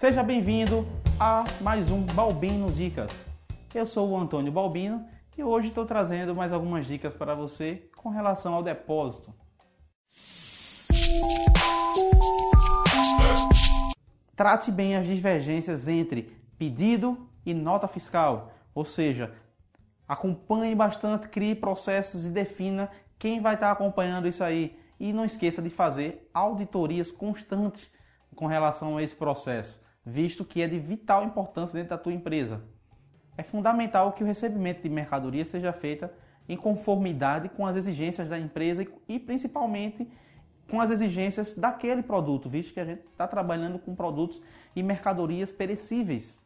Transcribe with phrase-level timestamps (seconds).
[0.00, 0.86] Seja bem-vindo
[1.20, 3.12] a mais um Balbino Dicas.
[3.74, 8.08] Eu sou o Antônio Balbino e hoje estou trazendo mais algumas dicas para você com
[8.08, 9.30] relação ao depósito.
[14.34, 19.34] Trate bem as divergências entre pedido e nota fiscal, ou seja,
[20.08, 24.80] acompanhe bastante, crie processos e defina quem vai estar acompanhando isso aí.
[24.98, 27.86] E não esqueça de fazer auditorias constantes
[28.34, 32.62] com relação a esse processo visto que é de vital importância dentro da tua empresa.
[33.36, 36.12] É fundamental que o recebimento de mercadoria seja feita
[36.48, 40.10] em conformidade com as exigências da empresa e principalmente
[40.68, 44.40] com as exigências daquele produto, visto que a gente está trabalhando com produtos
[44.74, 46.38] e mercadorias perecíveis.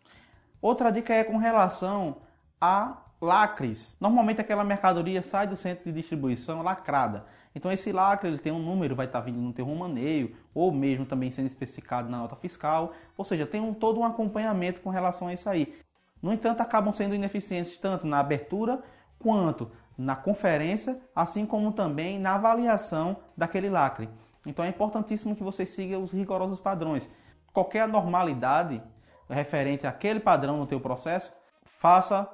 [0.60, 2.16] Outra dica é com relação
[2.60, 3.96] a lacres.
[4.00, 7.26] Normalmente aquela mercadoria sai do centro de distribuição lacrada.
[7.54, 11.06] Então esse lacre ele tem um número, vai estar vindo no teu romaneio, ou mesmo
[11.06, 12.92] também sendo especificado na nota fiscal.
[13.16, 15.74] Ou seja, tem um, todo um acompanhamento com relação a isso aí.
[16.20, 18.82] No entanto, acabam sendo ineficientes tanto na abertura
[19.18, 24.08] quanto na conferência, assim como também na avaliação daquele lacre.
[24.44, 27.08] Então é importantíssimo que você siga os rigorosos padrões.
[27.52, 28.82] Qualquer anormalidade
[29.28, 31.32] referente àquele padrão no teu processo,
[31.64, 32.28] faça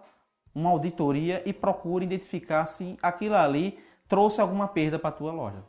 [0.54, 3.78] uma auditoria e procure identificar se aquilo ali
[4.10, 5.62] trouxe alguma perda para a tua loja.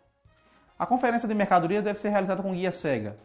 [0.78, 3.16] A conferência de mercadoria deve ser realizada com guia cega.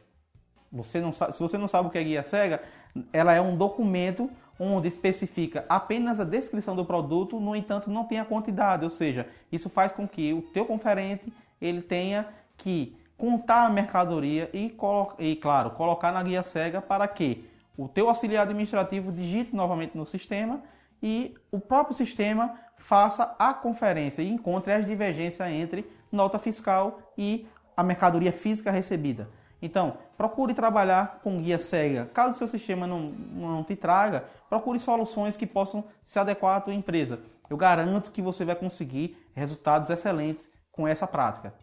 [0.71, 2.63] Você não sabe, se você não sabe o que é guia cega,
[3.11, 8.21] ela é um documento onde especifica apenas a descrição do produto, no entanto não tem
[8.21, 12.29] a quantidade, ou seja, isso faz com que o teu conferente ele tenha
[12.59, 14.77] que contar a mercadoria e,
[15.19, 20.05] e claro, colocar na guia cega para que o teu auxiliar administrativo digite novamente no
[20.05, 20.63] sistema
[21.03, 27.47] e o próprio sistema faça a conferência e encontre as divergências entre nota fiscal e
[27.77, 29.29] a mercadoria física recebida.
[29.61, 32.11] Então, procure trabalhar com guia cega.
[32.13, 36.75] Caso seu sistema não, não te traga, procure soluções que possam se adequar à tua
[36.75, 37.21] empresa.
[37.49, 41.55] Eu garanto que você vai conseguir resultados excelentes com essa prática.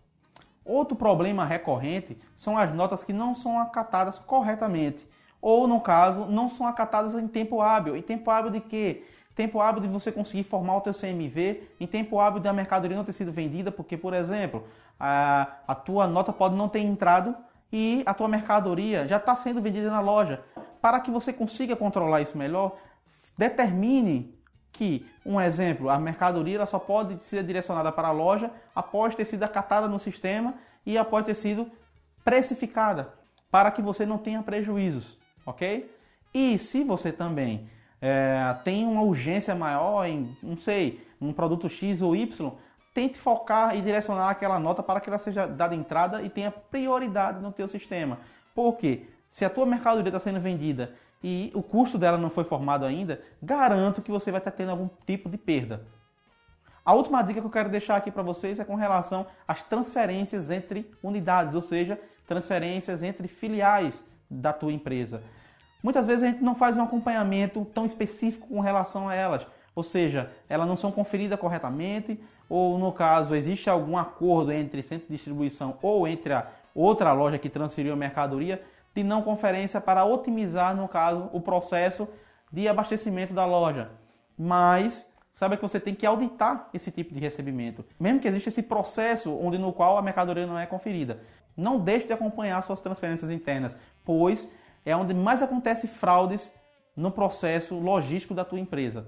[0.65, 5.05] Outro problema recorrente são as notas que não são acatadas corretamente,
[5.41, 7.97] ou no caso, não são acatadas em tempo hábil.
[7.97, 9.05] Em tempo hábil de quê?
[9.35, 13.03] Tempo hábil de você conseguir formar o teu CMV, em tempo hábil da mercadoria não
[13.03, 14.67] ter sido vendida, porque, por exemplo,
[14.99, 17.35] a, a tua nota pode não ter entrado
[17.71, 20.43] e a tua mercadoria já está sendo vendida na loja.
[20.81, 22.77] Para que você consiga controlar isso melhor,
[23.37, 24.37] determine
[24.71, 29.43] que, um exemplo, a mercadoria só pode ser direcionada para a loja após ter sido
[29.43, 30.55] acatada no sistema
[30.85, 31.71] e após ter sido
[32.23, 33.13] precificada,
[33.49, 35.91] para que você não tenha prejuízos, ok?
[36.33, 37.69] E se você também
[38.05, 42.51] é, tem uma urgência maior em, não sei, um produto X ou Y,
[42.93, 47.41] tente focar e direcionar aquela nota para que ela seja dada entrada e tenha prioridade
[47.41, 48.19] no teu sistema.
[48.53, 50.93] Porque se a tua mercadoria está sendo vendida
[51.23, 54.89] e o custo dela não foi formado ainda, garanto que você vai estar tendo algum
[55.07, 55.87] tipo de perda.
[56.83, 60.51] A última dica que eu quero deixar aqui para vocês é com relação às transferências
[60.51, 61.97] entre unidades, ou seja,
[62.27, 65.23] transferências entre filiais da tua empresa.
[65.83, 69.45] Muitas vezes a gente não faz um acompanhamento tão específico com relação a elas,
[69.75, 72.17] ou seja, elas não são conferidas corretamente,
[72.47, 77.37] ou no caso existe algum acordo entre centro de distribuição ou entre a outra loja
[77.37, 78.63] que transferiu a mercadoria
[78.95, 82.07] de não conferência para otimizar, no caso, o processo
[82.49, 83.89] de abastecimento da loja.
[84.37, 88.63] Mas saiba que você tem que auditar esse tipo de recebimento, mesmo que exista esse
[88.63, 91.19] processo onde no qual a mercadoria não é conferida.
[91.57, 94.47] Não deixe de acompanhar suas transferências internas, pois
[94.85, 96.51] é onde mais acontece fraudes
[96.95, 99.07] no processo logístico da tua empresa.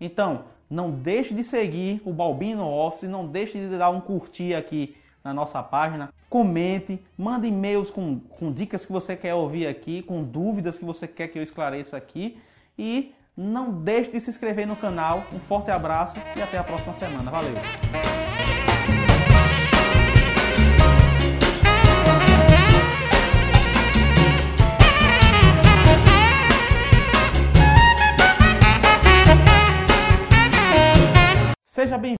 [0.00, 4.96] Então, não deixe de seguir o Balbino Office, não deixe de dar um curtir aqui
[5.22, 6.12] na nossa página.
[6.28, 11.06] Comente, mande e-mails com, com dicas que você quer ouvir aqui, com dúvidas que você
[11.06, 12.38] quer que eu esclareça aqui.
[12.76, 15.24] E não deixe de se inscrever no canal.
[15.32, 17.30] Um forte abraço e até a próxima semana.
[17.30, 18.31] Valeu!
[31.82, 32.10] Seja bem